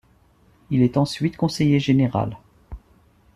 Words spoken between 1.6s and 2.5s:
général.